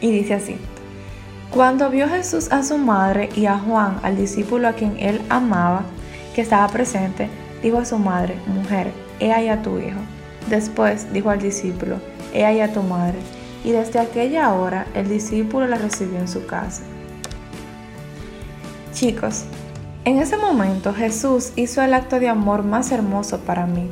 Y 0.00 0.10
dice 0.10 0.34
así, 0.34 0.56
cuando 1.50 1.88
vio 1.90 2.08
Jesús 2.08 2.50
a 2.52 2.62
su 2.62 2.78
madre 2.78 3.30
y 3.34 3.46
a 3.46 3.58
Juan, 3.58 3.98
al 4.02 4.16
discípulo 4.16 4.68
a 4.68 4.72
quien 4.72 4.96
él 4.98 5.20
amaba, 5.28 5.82
que 6.34 6.42
estaba 6.42 6.68
presente, 6.68 7.28
dijo 7.62 7.78
a 7.78 7.84
su 7.84 7.98
madre, 7.98 8.36
mujer, 8.46 8.92
he 9.18 9.32
ahí 9.32 9.48
a 9.48 9.62
tu 9.62 9.78
hijo. 9.78 9.98
Después 10.48 11.12
dijo 11.12 11.30
al 11.30 11.40
discípulo, 11.40 11.96
he 12.32 12.44
ahí 12.44 12.60
a 12.60 12.72
tu 12.72 12.82
madre. 12.82 13.18
Y 13.64 13.72
desde 13.72 13.98
aquella 13.98 14.52
hora 14.54 14.86
el 14.94 15.08
discípulo 15.08 15.66
la 15.66 15.78
recibió 15.78 16.18
en 16.18 16.28
su 16.28 16.46
casa. 16.46 16.82
Chicos, 18.92 19.44
en 20.04 20.18
ese 20.18 20.36
momento 20.36 20.94
Jesús 20.94 21.52
hizo 21.56 21.82
el 21.82 21.94
acto 21.94 22.18
de 22.18 22.28
amor 22.28 22.62
más 22.62 22.90
hermoso 22.92 23.38
para 23.40 23.66
mí, 23.66 23.86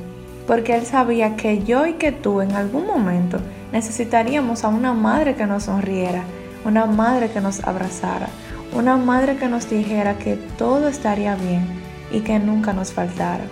porque 0.47 0.75
él 0.75 0.87
sabía 0.87 1.37
que 1.37 1.63
yo 1.63 1.87
y 1.87 1.95
que 1.95 2.11
tú 2.11 2.41
en 2.41 2.53
algún 2.53 2.87
momento 2.87 3.39
necesitaríamos 3.73 4.65
a 4.65 4.69
una 4.69 4.95
madre 4.95 5.35
que 5.35 5.47
nos 5.47 5.65
sonriera, 5.65 6.23
una 6.65 6.87
madre 6.87 7.31
que 7.31 7.41
nos 7.41 7.63
abrazara, 7.65 8.29
una 8.75 8.97
madre 8.97 9.37
que 9.37 9.49
nos 9.49 9.69
dijera 9.69 10.19
que 10.19 10.37
todo 10.57 10.89
estaría 10.89 11.35
bien 11.35 11.67
y 12.11 12.21
que 12.21 12.39
nunca 12.39 12.73
nos 12.73 12.93
faltara. 12.93 13.45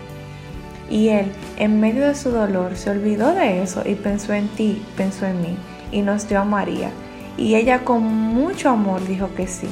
Y 0.90 1.08
él, 1.08 1.32
en 1.56 1.80
medio 1.80 2.06
de 2.06 2.14
su 2.14 2.30
dolor, 2.30 2.76
se 2.76 2.90
olvidó 2.90 3.34
de 3.34 3.62
eso 3.62 3.82
y 3.84 3.94
pensó 3.94 4.32
en 4.32 4.48
ti, 4.48 4.82
pensó 4.96 5.26
en 5.26 5.40
mí, 5.40 5.56
y 5.94 6.02
nos 6.02 6.28
dio 6.28 6.40
a 6.40 6.44
María. 6.44 6.90
Y 7.38 7.54
ella 7.54 7.84
con 7.84 8.02
mucho 8.02 8.68
amor 8.68 9.06
dijo 9.06 9.30
que 9.34 9.46
sí. 9.46 9.68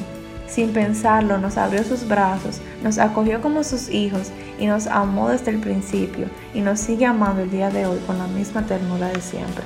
Sin 0.49 0.73
pensarlo, 0.73 1.38
nos 1.38 1.57
abrió 1.57 1.83
sus 1.83 2.07
brazos, 2.07 2.61
nos 2.83 2.99
acogió 2.99 3.41
como 3.41 3.64
sus 3.64 3.88
hijos 3.91 4.31
y 4.59 4.67
nos 4.67 4.87
amó 4.87 5.31
desde 5.31 5.50
el 5.50 5.59
principio 5.59 6.26
y 6.55 6.61
nos 6.61 6.79
sigue 6.79 7.07
amando 7.07 7.43
el 7.43 7.50
día 7.50 7.71
de 7.71 7.87
hoy 7.87 7.99
con 8.07 8.19
la 8.19 8.26
misma 8.26 8.62
ternura 8.62 9.09
de 9.09 9.21
siempre. 9.21 9.64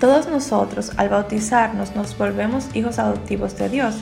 Todos 0.00 0.28
nosotros, 0.28 0.92
al 0.96 1.10
bautizarnos, 1.10 1.94
nos 1.94 2.16
volvemos 2.16 2.74
hijos 2.74 2.98
adoptivos 2.98 3.56
de 3.56 3.68
Dios. 3.68 3.96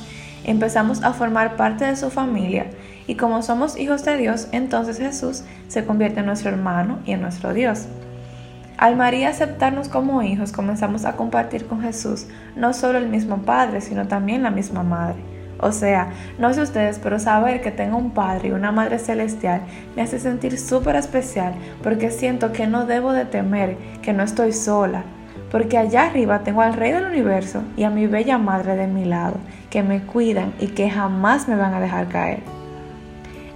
Empezamos 0.44 1.02
a 1.02 1.12
formar 1.12 1.56
parte 1.56 1.84
de 1.84 1.96
su 1.96 2.10
familia 2.10 2.70
y 3.06 3.16
como 3.16 3.42
somos 3.42 3.76
hijos 3.76 4.04
de 4.04 4.16
Dios, 4.16 4.48
entonces 4.52 4.98
Jesús 4.98 5.42
se 5.68 5.84
convierte 5.84 6.20
en 6.20 6.26
nuestro 6.26 6.50
hermano 6.50 7.00
y 7.04 7.12
en 7.12 7.20
nuestro 7.20 7.52
Dios. 7.52 7.86
Al 8.78 8.94
María 8.94 9.30
aceptarnos 9.30 9.88
como 9.88 10.22
hijos, 10.22 10.52
comenzamos 10.52 11.04
a 11.04 11.16
compartir 11.16 11.66
con 11.66 11.82
Jesús 11.82 12.28
no 12.54 12.72
solo 12.72 12.98
el 12.98 13.08
mismo 13.08 13.38
Padre, 13.38 13.80
sino 13.80 14.06
también 14.06 14.44
la 14.44 14.52
misma 14.52 14.84
Madre. 14.84 15.16
O 15.58 15.72
sea, 15.72 16.10
no 16.38 16.54
sé 16.54 16.62
ustedes, 16.62 17.00
pero 17.00 17.18
saber 17.18 17.60
que 17.60 17.72
tengo 17.72 17.96
un 17.96 18.12
Padre 18.12 18.48
y 18.48 18.52
una 18.52 18.70
Madre 18.70 19.00
celestial 19.00 19.62
me 19.96 20.02
hace 20.02 20.20
sentir 20.20 20.60
súper 20.60 20.94
especial 20.94 21.54
porque 21.82 22.12
siento 22.12 22.52
que 22.52 22.68
no 22.68 22.86
debo 22.86 23.12
de 23.12 23.24
temer, 23.24 23.76
que 24.00 24.12
no 24.12 24.22
estoy 24.22 24.52
sola, 24.52 25.02
porque 25.50 25.76
allá 25.76 26.06
arriba 26.06 26.44
tengo 26.44 26.62
al 26.62 26.74
Rey 26.74 26.92
del 26.92 27.06
Universo 27.06 27.62
y 27.76 27.82
a 27.82 27.90
mi 27.90 28.06
bella 28.06 28.38
Madre 28.38 28.76
de 28.76 28.86
mi 28.86 29.04
lado, 29.04 29.38
que 29.70 29.82
me 29.82 30.02
cuidan 30.02 30.52
y 30.60 30.68
que 30.68 30.88
jamás 30.88 31.48
me 31.48 31.56
van 31.56 31.74
a 31.74 31.80
dejar 31.80 32.06
caer. 32.06 32.44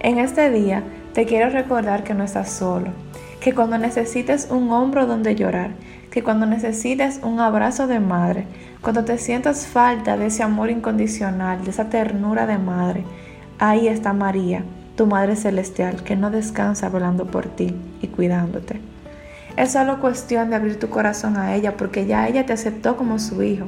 En 0.01 0.19
este 0.19 0.49
día 0.49 0.83
te 1.13 1.23
quiero 1.23 1.49
recordar 1.49 2.03
que 2.03 2.13
no 2.13 2.25
estás 2.25 2.49
solo, 2.49 2.89
que 3.43 3.53
cuando 3.53 3.77
necesites 3.77 4.47
un 4.49 4.71
hombro 4.71 5.05
donde 5.05 5.35
llorar, 5.35 5.71
que 6.09 6.23
cuando 6.23 6.45
necesites 6.45 7.19
un 7.23 7.41
abrazo 7.41 7.87
de 7.87 7.99
madre, 7.99 8.45
cuando 8.79 9.03
te 9.03 9.17
sientas 9.17 9.67
falta 9.67 10.15
de 10.15 10.27
ese 10.27 10.43
amor 10.43 10.69
incondicional, 10.69 11.61
de 11.65 11.71
esa 11.71 11.89
ternura 11.89 12.47
de 12.47 12.57
madre, 12.57 13.03
ahí 13.59 13.89
está 13.89 14.13
María, 14.13 14.63
tu 14.95 15.07
Madre 15.07 15.35
Celestial, 15.35 16.03
que 16.03 16.15
no 16.15 16.31
descansa 16.31 16.87
velando 16.87 17.25
por 17.25 17.47
ti 17.47 17.75
y 18.01 18.07
cuidándote. 18.07 18.79
Es 19.57 19.73
solo 19.73 19.99
cuestión 19.99 20.49
de 20.49 20.55
abrir 20.55 20.79
tu 20.79 20.87
corazón 20.87 21.35
a 21.35 21.53
ella 21.53 21.75
porque 21.75 22.05
ya 22.05 22.29
ella 22.29 22.45
te 22.45 22.53
aceptó 22.53 22.95
como 22.95 23.19
su 23.19 23.43
hijo. 23.43 23.65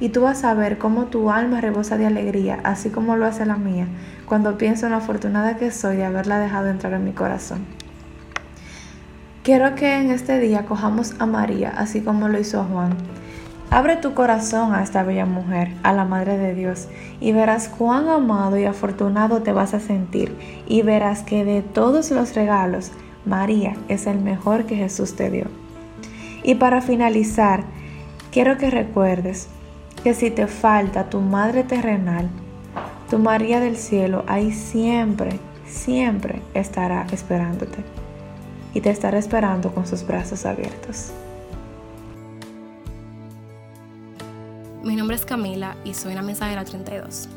Y 0.00 0.10
tú 0.10 0.20
vas 0.20 0.44
a 0.44 0.52
ver 0.52 0.76
cómo 0.76 1.06
tu 1.06 1.30
alma 1.30 1.62
rebosa 1.62 1.96
de 1.96 2.04
alegría, 2.04 2.60
así 2.62 2.90
como 2.90 3.16
lo 3.16 3.24
hace 3.24 3.46
la 3.46 3.56
mía, 3.56 3.86
cuando 4.26 4.58
pienso 4.58 4.84
en 4.84 4.92
lo 4.92 4.98
afortunada 4.98 5.56
que 5.56 5.70
soy 5.70 5.96
de 5.96 6.04
haberla 6.04 6.38
dejado 6.40 6.68
entrar 6.68 6.92
en 6.92 7.04
mi 7.04 7.12
corazón. 7.12 7.83
Quiero 9.44 9.74
que 9.74 9.98
en 9.98 10.10
este 10.10 10.40
día 10.40 10.64
cojamos 10.64 11.16
a 11.18 11.26
María, 11.26 11.68
así 11.76 12.00
como 12.00 12.28
lo 12.28 12.40
hizo 12.40 12.64
Juan. 12.64 12.96
Abre 13.68 13.96
tu 13.96 14.14
corazón 14.14 14.74
a 14.74 14.82
esta 14.82 15.02
bella 15.02 15.26
mujer, 15.26 15.70
a 15.82 15.92
la 15.92 16.06
Madre 16.06 16.38
de 16.38 16.54
Dios, 16.54 16.88
y 17.20 17.32
verás 17.32 17.68
cuán 17.68 18.08
amado 18.08 18.56
y 18.56 18.64
afortunado 18.64 19.42
te 19.42 19.52
vas 19.52 19.74
a 19.74 19.80
sentir, 19.80 20.34
y 20.66 20.80
verás 20.80 21.20
que 21.20 21.44
de 21.44 21.60
todos 21.60 22.10
los 22.10 22.34
regalos, 22.34 22.90
María 23.26 23.76
es 23.88 24.06
el 24.06 24.18
mejor 24.18 24.64
que 24.64 24.76
Jesús 24.76 25.14
te 25.14 25.28
dio. 25.28 25.44
Y 26.42 26.54
para 26.54 26.80
finalizar, 26.80 27.64
quiero 28.32 28.56
que 28.56 28.70
recuerdes 28.70 29.48
que 30.02 30.14
si 30.14 30.30
te 30.30 30.46
falta 30.46 31.10
tu 31.10 31.20
Madre 31.20 31.64
terrenal, 31.64 32.30
tu 33.10 33.18
María 33.18 33.60
del 33.60 33.76
cielo 33.76 34.24
ahí 34.26 34.52
siempre, 34.52 35.38
siempre 35.66 36.40
estará 36.54 37.06
esperándote. 37.12 38.03
Y 38.74 38.80
te 38.80 38.90
estará 38.90 39.18
esperando 39.18 39.72
con 39.72 39.86
sus 39.86 40.06
brazos 40.06 40.44
abiertos. 40.44 41.10
Mi 44.82 44.96
nombre 44.96 45.16
es 45.16 45.24
Camila 45.24 45.76
y 45.84 45.94
soy 45.94 46.14
la 46.14 46.20
mensajera 46.20 46.64
32. 46.64 47.28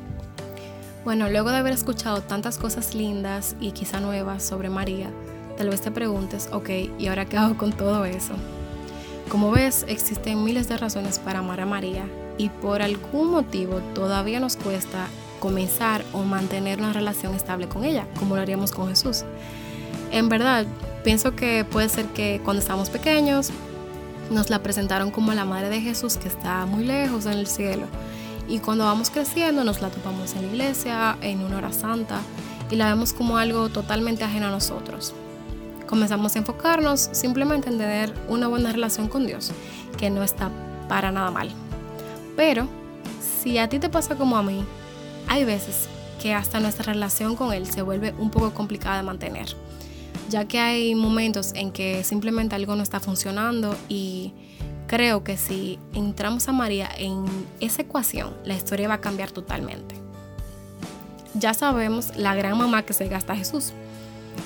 Bueno, 1.06 1.30
luego 1.30 1.52
de 1.52 1.58
haber 1.58 1.72
escuchado 1.72 2.22
tantas 2.22 2.58
cosas 2.58 2.94
lindas 2.94 3.56
y 3.62 3.72
quizá 3.72 4.02
nuevas 4.02 4.44
sobre 4.44 4.70
María, 4.70 5.10
Tal 5.58 5.70
vez 5.70 5.82
te 5.82 5.90
preguntes, 5.90 6.50
ok, 6.52 6.70
¿y 7.00 7.08
ahora 7.08 7.26
qué 7.26 7.36
hago 7.36 7.58
con 7.58 7.74
todo 7.74 8.06
eso? 8.06 8.36
Como 9.28 9.50
ves, 9.50 9.86
existen 9.88 10.44
miles 10.44 10.70
de 10.70 10.78
razones 10.78 11.18
para 11.18 11.40
amar 11.40 11.62
a 11.62 11.66
María 11.66 12.06
y 12.38 12.50
por 12.50 12.84
algún 12.84 13.32
motivo 13.32 13.80
todavía 13.96 14.40
nos 14.40 14.56
cuesta 14.56 15.08
comenzar 15.40 16.06
o 16.14 16.22
mantener 16.22 16.78
una 16.78 16.94
relación 16.94 17.34
estable 17.34 17.68
con 17.68 17.84
ella, 17.84 18.06
como 18.20 18.36
lo 18.36 18.42
haríamos 18.44 18.72
con 18.72 18.88
Jesús. 18.88 19.24
En 20.12 20.30
verdad, 20.30 20.68
pienso 21.08 21.38
que 21.38 21.64
puede 21.64 21.88
ser 21.88 22.08
que 22.08 22.42
cuando 22.44 22.60
estábamos 22.60 22.90
pequeños 22.90 23.52
nos 24.30 24.50
la 24.50 24.62
presentaron 24.62 25.10
como 25.10 25.34
la 25.34 25.46
madre 25.46 25.70
de 25.70 25.80
Jesús 25.80 26.18
que 26.18 26.28
está 26.28 26.66
muy 26.66 26.84
lejos 26.84 27.26
en 27.26 27.32
el 27.32 27.48
cielo. 27.48 27.86
Y 28.50 28.60
cuando 28.60 28.84
vamos 28.84 29.10
creciendo 29.10 29.64
nos 29.64 29.82
la 29.82 29.90
topamos 29.90 30.34
en 30.36 30.42
la 30.42 30.48
iglesia, 30.50 31.18
en 31.22 31.46
una 31.46 31.60
hora 31.60 31.72
santa, 31.72 32.20
y 32.70 32.76
la 32.76 32.90
vemos 32.90 33.14
como 33.14 33.38
algo 33.38 33.70
totalmente 33.70 34.26
ajeno 34.26 34.48
a 34.48 34.52
nosotros 34.52 35.14
comenzamos 35.88 36.36
a 36.36 36.40
enfocarnos 36.40 37.08
simplemente 37.14 37.70
en 37.70 37.78
tener 37.78 38.14
una 38.28 38.50
buena 38.50 38.74
relación 38.74 39.08
con 39.08 39.26
Dios, 39.26 39.54
que 39.98 40.10
no 40.10 40.24
está 40.24 40.52
para 40.90 41.14
nada 41.14 41.32
mal. 41.32 41.50
Pero 42.36 42.68
si 43.42 43.60
a 43.60 43.70
ti 43.70 43.80
te 43.80 43.88
pasa 43.88 44.16
como 44.16 44.36
a 44.36 44.44
mí, 44.44 44.66
hay 45.30 45.46
veces 45.46 45.88
que 46.22 46.34
hasta 46.34 46.60
nuestra 46.60 46.92
relación 46.92 47.38
con 47.38 47.54
Él 47.54 47.66
se 47.66 47.82
vuelve 47.82 48.14
un 48.18 48.30
poco 48.30 48.54
complicada 48.54 48.98
de 48.98 49.04
mantener, 49.04 49.56
ya 50.30 50.46
que 50.46 50.60
hay 50.60 50.96
momentos 50.96 51.52
en 51.56 51.72
que 51.72 52.04
simplemente 52.04 52.56
algo 52.56 52.76
no 52.76 52.84
está 52.84 53.00
funcionando 53.00 53.76
y 53.90 54.34
creo 54.88 55.24
que 55.24 55.38
si 55.38 55.80
entramos 55.94 56.48
a 56.48 56.52
María 56.52 56.90
en 56.98 57.26
esa 57.60 57.82
ecuación, 57.82 58.36
la 58.44 58.56
historia 58.56 58.88
va 58.88 58.96
a 58.96 59.02
cambiar 59.02 59.32
totalmente. 59.32 59.96
Ya 61.34 61.54
sabemos 61.54 62.16
la 62.18 62.36
gran 62.36 62.58
mamá 62.58 62.84
que 62.84 62.94
se 62.94 63.08
gasta 63.08 63.36
Jesús 63.36 63.74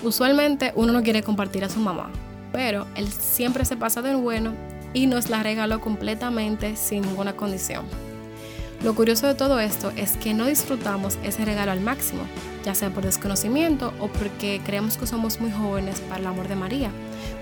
Usualmente 0.03 0.73
uno 0.75 0.93
no 0.93 1.03
quiere 1.03 1.21
compartir 1.21 1.63
a 1.63 1.69
su 1.69 1.79
mamá, 1.79 2.09
pero 2.51 2.87
él 2.95 3.07
siempre 3.11 3.65
se 3.65 3.77
pasa 3.77 4.01
de 4.01 4.15
bueno 4.15 4.53
y 4.93 5.05
nos 5.05 5.29
la 5.29 5.43
regaló 5.43 5.79
completamente 5.79 6.75
sin 6.75 7.03
ninguna 7.03 7.35
condición. 7.35 7.85
Lo 8.83 8.95
curioso 8.95 9.27
de 9.27 9.35
todo 9.35 9.59
esto 9.59 9.91
es 9.95 10.13
que 10.17 10.33
no 10.33 10.47
disfrutamos 10.47 11.19
ese 11.23 11.45
regalo 11.45 11.71
al 11.71 11.81
máximo, 11.81 12.23
ya 12.65 12.73
sea 12.73 12.89
por 12.89 13.03
desconocimiento 13.03 13.93
o 13.99 14.07
porque 14.07 14.59
creemos 14.65 14.97
que 14.97 15.05
somos 15.05 15.39
muy 15.39 15.51
jóvenes 15.51 15.99
para 16.01 16.19
el 16.21 16.25
amor 16.25 16.47
de 16.47 16.55
María, 16.55 16.89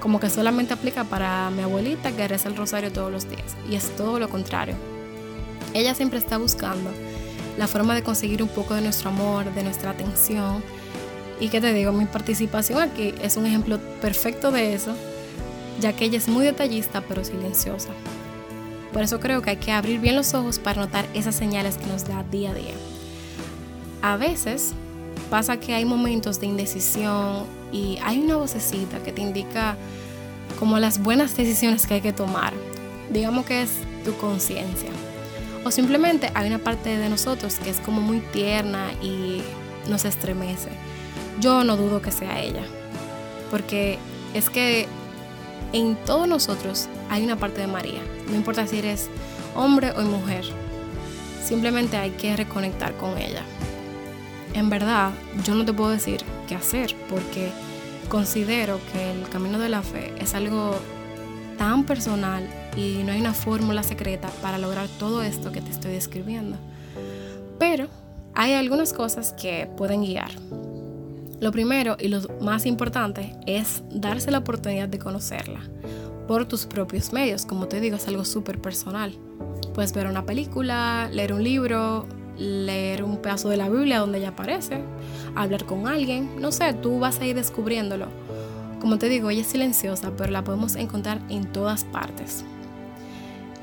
como 0.01 0.19
que 0.19 0.29
solamente 0.29 0.73
aplica 0.73 1.05
para 1.05 1.49
mi 1.51 1.61
abuelita 1.61 2.11
que 2.11 2.27
reza 2.27 2.49
el 2.49 2.57
rosario 2.57 2.91
todos 2.91 3.09
los 3.09 3.29
días, 3.29 3.55
y 3.69 3.75
es 3.75 3.95
todo 3.95 4.19
lo 4.19 4.27
contrario. 4.27 4.75
Ella 5.73 5.95
siempre 5.95 6.19
está 6.19 6.37
buscando 6.37 6.89
la 7.57 7.67
forma 7.67 7.95
de 7.95 8.03
conseguir 8.03 8.43
un 8.43 8.49
poco 8.49 8.73
de 8.73 8.81
nuestro 8.81 9.09
amor, 9.09 9.53
de 9.53 9.63
nuestra 9.63 9.91
atención, 9.91 10.61
y 11.39 11.47
que 11.47 11.61
te 11.61 11.71
digo, 11.71 11.93
mi 11.93 12.03
participación 12.03 12.81
aquí 12.81 13.13
es 13.21 13.37
un 13.37 13.45
ejemplo 13.45 13.79
perfecto 14.01 14.51
de 14.51 14.73
eso. 14.73 14.93
ya 15.79 15.93
que 15.93 16.05
ella 16.05 16.17
es 16.17 16.27
muy 16.27 16.45
detallista 16.45 17.01
pero 17.07 17.23
silenciosa. 17.23 17.89
Por 18.93 19.03
eso 19.03 19.19
creo 19.19 19.41
que 19.41 19.51
hay 19.51 19.57
que 19.57 19.71
abrir 19.71 19.99
bien 19.99 20.15
los 20.15 20.33
ojos 20.33 20.59
para 20.59 20.81
notar 20.81 21.05
esas 21.13 21.35
señales 21.35 21.77
que 21.77 21.85
nos 21.85 22.07
da 22.07 22.23
día 22.23 22.51
a 22.51 22.53
día. 22.53 22.73
A 24.01 24.17
veces 24.17 24.73
pasa 25.29 25.59
que 25.59 25.73
hay 25.73 25.85
momentos 25.85 26.39
de 26.39 26.47
indecisión 26.47 27.45
y 27.71 27.99
hay 28.03 28.19
una 28.19 28.37
vocecita 28.37 28.99
que 29.03 29.11
te 29.11 29.21
indica 29.21 29.77
como 30.57 30.79
las 30.79 31.01
buenas 31.01 31.35
decisiones 31.35 31.85
que 31.85 31.95
hay 31.95 32.01
que 32.01 32.13
tomar. 32.13 32.53
Digamos 33.11 33.45
que 33.45 33.61
es 33.61 33.71
tu 34.03 34.15
conciencia. 34.17 34.89
O 35.63 35.71
simplemente 35.71 36.31
hay 36.33 36.47
una 36.47 36.59
parte 36.59 36.97
de 36.97 37.09
nosotros 37.09 37.55
que 37.55 37.69
es 37.69 37.79
como 37.79 38.01
muy 38.01 38.19
tierna 38.19 38.91
y 39.01 39.41
nos 39.87 40.05
estremece. 40.05 40.69
Yo 41.39 41.63
no 41.63 41.77
dudo 41.77 42.01
que 42.01 42.11
sea 42.11 42.41
ella. 42.41 42.63
Porque 43.51 43.99
es 44.33 44.49
que 44.49 44.87
en 45.73 45.95
todos 46.05 46.27
nosotros 46.27 46.87
hay 47.09 47.23
una 47.23 47.37
parte 47.37 47.61
de 47.61 47.67
María. 47.67 48.01
No 48.29 48.35
importa 48.35 48.65
si 48.67 48.77
eres 48.77 49.09
hombre 49.55 49.91
o 49.91 50.01
mujer. 50.01 50.45
Simplemente 51.43 51.97
hay 51.97 52.11
que 52.11 52.35
reconectar 52.35 52.95
con 52.95 53.17
ella. 53.17 53.43
En 54.53 54.69
verdad, 54.69 55.11
yo 55.43 55.55
no 55.55 55.65
te 55.65 55.73
puedo 55.73 55.89
decir 55.89 56.21
qué 56.47 56.55
hacer 56.55 56.95
porque 57.09 57.49
considero 58.07 58.79
que 58.91 59.11
el 59.11 59.29
camino 59.29 59.59
de 59.59 59.69
la 59.69 59.81
fe 59.81 60.13
es 60.19 60.33
algo 60.33 60.75
tan 61.57 61.83
personal 61.85 62.43
y 62.75 63.03
no 63.03 63.11
hay 63.11 63.19
una 63.19 63.33
fórmula 63.33 63.83
secreta 63.83 64.29
para 64.41 64.57
lograr 64.57 64.87
todo 64.97 65.21
esto 65.23 65.51
que 65.51 65.61
te 65.61 65.71
estoy 65.71 65.91
describiendo. 65.91 66.57
Pero 67.59 67.87
hay 68.33 68.53
algunas 68.53 68.93
cosas 68.93 69.33
que 69.33 69.69
pueden 69.77 70.01
guiar. 70.01 70.31
Lo 71.39 71.51
primero 71.51 71.95
y 71.99 72.09
lo 72.09 72.21
más 72.41 72.65
importante 72.65 73.35
es 73.45 73.81
darse 73.91 74.29
la 74.31 74.39
oportunidad 74.39 74.89
de 74.89 74.99
conocerla 74.99 75.61
por 76.29 76.45
tus 76.45 76.67
propios 76.67 77.11
medios. 77.11 77.47
Como 77.47 77.67
te 77.67 77.81
digo, 77.81 77.95
es 77.95 78.07
algo 78.07 78.23
súper 78.23 78.61
personal. 78.61 79.17
Puedes 79.73 79.93
ver 79.93 80.05
una 80.05 80.27
película, 80.27 81.09
leer 81.11 81.33
un 81.33 81.43
libro, 81.43 82.05
leer 82.37 83.03
un 83.03 83.17
pedazo 83.17 83.49
de 83.49 83.57
la 83.57 83.67
Biblia 83.67 83.97
donde 83.97 84.19
ella 84.19 84.29
aparece, 84.29 84.83
hablar 85.33 85.65
con 85.65 85.87
alguien, 85.87 86.39
no 86.39 86.51
sé, 86.51 86.71
tú 86.73 86.99
vas 86.99 87.19
a 87.19 87.25
ir 87.25 87.35
descubriéndolo. 87.35 88.05
Como 88.79 88.99
te 88.99 89.09
digo, 89.09 89.31
ella 89.31 89.41
es 89.41 89.47
silenciosa, 89.47 90.11
pero 90.15 90.29
la 90.29 90.43
podemos 90.43 90.75
encontrar 90.75 91.19
en 91.29 91.51
todas 91.51 91.83
partes. 91.83 92.45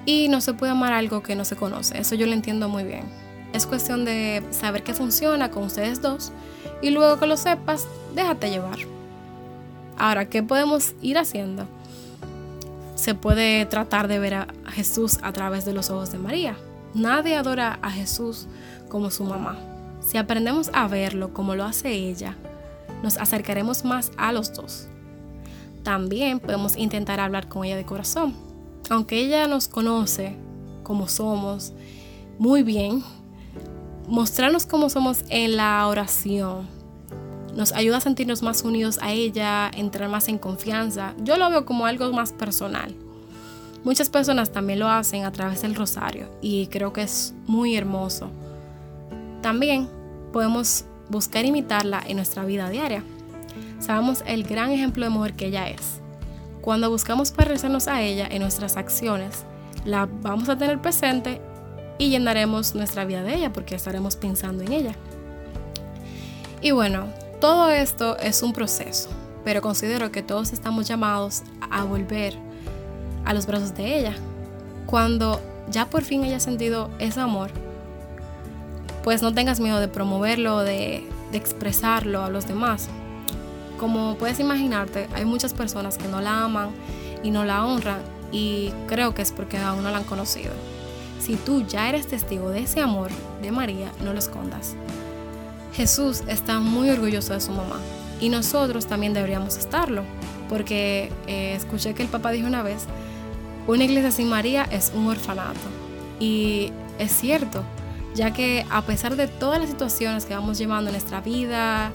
Y 0.04 0.26
no 0.26 0.40
se 0.40 0.52
puede 0.52 0.72
amar 0.72 0.92
algo 0.92 1.22
que 1.22 1.36
no 1.36 1.44
se 1.44 1.54
conoce, 1.54 1.96
eso 2.00 2.16
yo 2.16 2.26
lo 2.26 2.32
entiendo 2.32 2.68
muy 2.68 2.82
bien. 2.82 3.04
Es 3.52 3.64
cuestión 3.64 4.04
de 4.04 4.42
saber 4.50 4.82
qué 4.82 4.92
funciona 4.92 5.52
con 5.52 5.62
ustedes 5.62 6.02
dos 6.02 6.32
y 6.82 6.90
luego 6.90 7.20
que 7.20 7.28
lo 7.28 7.36
sepas, 7.36 7.86
déjate 8.16 8.50
llevar. 8.50 8.78
Ahora, 9.96 10.28
¿qué 10.28 10.42
podemos 10.42 10.96
ir 11.00 11.16
haciendo? 11.16 11.68
Se 13.06 13.14
puede 13.14 13.64
tratar 13.66 14.08
de 14.08 14.18
ver 14.18 14.34
a 14.34 14.48
Jesús 14.72 15.20
a 15.22 15.32
través 15.32 15.64
de 15.64 15.72
los 15.72 15.90
ojos 15.90 16.10
de 16.10 16.18
María. 16.18 16.56
Nadie 16.92 17.36
adora 17.36 17.78
a 17.80 17.88
Jesús 17.88 18.48
como 18.88 19.12
su 19.12 19.22
mamá. 19.22 19.56
Si 20.00 20.18
aprendemos 20.18 20.70
a 20.72 20.88
verlo 20.88 21.32
como 21.32 21.54
lo 21.54 21.62
hace 21.62 21.92
ella, 21.92 22.36
nos 23.04 23.16
acercaremos 23.16 23.84
más 23.84 24.10
a 24.16 24.32
los 24.32 24.52
dos. 24.52 24.88
También 25.84 26.40
podemos 26.40 26.76
intentar 26.76 27.20
hablar 27.20 27.48
con 27.48 27.64
ella 27.64 27.76
de 27.76 27.86
corazón. 27.86 28.34
Aunque 28.90 29.20
ella 29.20 29.46
nos 29.46 29.68
conoce 29.68 30.34
como 30.82 31.06
somos 31.06 31.74
muy 32.40 32.64
bien, 32.64 33.04
mostrarnos 34.08 34.66
cómo 34.66 34.90
somos 34.90 35.22
en 35.28 35.56
la 35.56 35.86
oración 35.86 36.75
nos 37.56 37.72
ayuda 37.72 37.96
a 37.96 38.00
sentirnos 38.00 38.42
más 38.42 38.62
unidos 38.62 38.98
a 39.00 39.12
ella, 39.12 39.70
entrar 39.74 40.08
más 40.10 40.28
en 40.28 40.38
confianza. 40.38 41.14
Yo 41.18 41.36
lo 41.38 41.48
veo 41.48 41.64
como 41.64 41.86
algo 41.86 42.12
más 42.12 42.32
personal. 42.32 42.94
Muchas 43.82 44.10
personas 44.10 44.52
también 44.52 44.78
lo 44.78 44.88
hacen 44.88 45.24
a 45.24 45.32
través 45.32 45.62
del 45.62 45.74
rosario 45.74 46.28
y 46.42 46.66
creo 46.66 46.92
que 46.92 47.02
es 47.02 47.34
muy 47.46 47.76
hermoso. 47.76 48.30
También 49.42 49.88
podemos 50.32 50.84
buscar 51.08 51.44
imitarla 51.44 52.02
en 52.06 52.16
nuestra 52.16 52.44
vida 52.44 52.68
diaria. 52.68 53.02
Sabemos 53.78 54.22
el 54.26 54.44
gran 54.44 54.70
ejemplo 54.70 55.04
de 55.04 55.10
mujer 55.10 55.34
que 55.34 55.46
ella 55.46 55.68
es. 55.68 56.00
Cuando 56.60 56.90
buscamos 56.90 57.30
parecernos 57.30 57.88
a 57.88 58.02
ella 58.02 58.26
en 58.28 58.42
nuestras 58.42 58.76
acciones, 58.76 59.44
la 59.84 60.08
vamos 60.20 60.48
a 60.48 60.58
tener 60.58 60.80
presente 60.82 61.40
y 61.98 62.10
llenaremos 62.10 62.74
nuestra 62.74 63.04
vida 63.04 63.22
de 63.22 63.36
ella 63.36 63.52
porque 63.52 63.76
estaremos 63.76 64.16
pensando 64.16 64.64
en 64.64 64.72
ella. 64.72 64.94
Y 66.60 66.72
bueno, 66.72 67.06
todo 67.40 67.70
esto 67.70 68.16
es 68.18 68.42
un 68.42 68.52
proceso, 68.52 69.08
pero 69.44 69.60
considero 69.60 70.10
que 70.10 70.22
todos 70.22 70.52
estamos 70.52 70.86
llamados 70.88 71.42
a 71.70 71.84
volver 71.84 72.34
a 73.24 73.34
los 73.34 73.46
brazos 73.46 73.74
de 73.74 73.98
ella. 73.98 74.14
Cuando 74.86 75.40
ya 75.70 75.86
por 75.86 76.02
fin 76.02 76.24
haya 76.24 76.40
sentido 76.40 76.90
ese 76.98 77.20
amor, 77.20 77.50
pues 79.02 79.22
no 79.22 79.34
tengas 79.34 79.60
miedo 79.60 79.80
de 79.80 79.88
promoverlo, 79.88 80.60
de, 80.60 81.06
de 81.30 81.38
expresarlo 81.38 82.22
a 82.22 82.30
los 82.30 82.48
demás. 82.48 82.88
Como 83.78 84.16
puedes 84.16 84.40
imaginarte, 84.40 85.08
hay 85.14 85.24
muchas 85.24 85.52
personas 85.52 85.98
que 85.98 86.08
no 86.08 86.20
la 86.20 86.44
aman 86.44 86.70
y 87.22 87.30
no 87.30 87.44
la 87.44 87.64
honran 87.64 88.00
y 88.32 88.72
creo 88.86 89.14
que 89.14 89.22
es 89.22 89.32
porque 89.32 89.58
aún 89.58 89.82
no 89.82 89.90
la 89.90 89.98
han 89.98 90.04
conocido. 90.04 90.52
Si 91.20 91.36
tú 91.36 91.66
ya 91.66 91.88
eres 91.88 92.06
testigo 92.06 92.50
de 92.50 92.60
ese 92.60 92.80
amor 92.80 93.10
de 93.42 93.50
María, 93.50 93.90
no 94.02 94.12
lo 94.12 94.18
escondas. 94.18 94.76
Jesús 95.76 96.22
está 96.26 96.58
muy 96.58 96.88
orgulloso 96.88 97.34
de 97.34 97.40
su 97.40 97.52
mamá 97.52 97.78
y 98.18 98.30
nosotros 98.30 98.86
también 98.86 99.12
deberíamos 99.12 99.58
estarlo, 99.58 100.04
porque 100.48 101.12
eh, 101.26 101.54
escuché 101.54 101.92
que 101.92 102.02
el 102.02 102.08
papá 102.08 102.30
dijo 102.30 102.46
una 102.46 102.62
vez, 102.62 102.86
una 103.66 103.84
iglesia 103.84 104.10
sin 104.10 104.28
María 104.30 104.64
es 104.64 104.90
un 104.94 105.06
orfanato. 105.06 105.68
Y 106.18 106.72
es 106.98 107.12
cierto, 107.12 107.62
ya 108.14 108.32
que 108.32 108.64
a 108.70 108.80
pesar 108.82 109.16
de 109.16 109.28
todas 109.28 109.60
las 109.60 109.68
situaciones 109.68 110.24
que 110.24 110.34
vamos 110.34 110.56
llevando 110.56 110.88
en 110.88 110.94
nuestra 110.94 111.20
vida, 111.20 111.92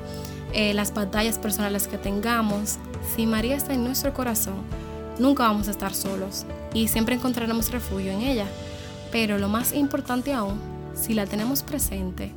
eh, 0.54 0.76
las 0.76 0.94
batallas 0.94 1.40
personales 1.40 1.88
que 1.88 1.98
tengamos, 1.98 2.78
si 3.16 3.26
María 3.26 3.56
está 3.56 3.74
en 3.74 3.84
nuestro 3.84 4.14
corazón, 4.14 4.62
nunca 5.18 5.44
vamos 5.48 5.68
a 5.70 5.72
estar 5.72 5.96
solos 5.96 6.46
y 6.74 6.88
siempre 6.88 7.16
encontraremos 7.16 7.72
refugio 7.72 8.12
en 8.12 8.22
ella. 8.22 8.46
Pero 9.12 9.40
lo 9.40 9.50
más 9.50 9.74
importante 9.74 10.34
aún, 10.34 10.60
si 10.94 11.16
la 11.16 11.26
tenemos 11.26 11.64
presente, 11.64 12.32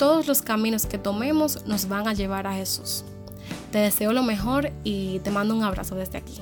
todos 0.00 0.26
los 0.26 0.40
caminos 0.40 0.86
que 0.86 0.96
tomemos 0.96 1.66
nos 1.66 1.86
van 1.86 2.08
a 2.08 2.14
llevar 2.14 2.46
a 2.46 2.54
Jesús. 2.54 3.04
Te 3.70 3.80
deseo 3.80 4.14
lo 4.14 4.22
mejor 4.22 4.72
y 4.82 5.18
te 5.18 5.30
mando 5.30 5.54
un 5.54 5.62
abrazo 5.62 5.94
desde 5.94 6.16
aquí. 6.16 6.40